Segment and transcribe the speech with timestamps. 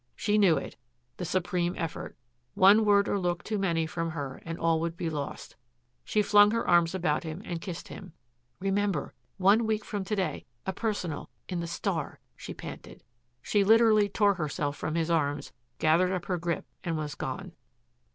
[0.15, 0.77] She knew it,
[1.17, 2.17] the supreme effort.
[2.55, 5.55] One word or look too many from her and all would be lost.
[6.03, 8.13] She flung her arms about him and kissed him.
[8.59, 13.03] "Remember one week from to day a personal in the STAR," she panted.
[13.43, 17.51] She literally tore herself from his arms, gathered up her grip, and was gone.